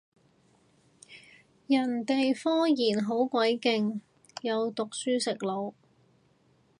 [1.67, 3.99] 人哋科研好鬼勁，
[4.41, 5.75] 有讀書食腦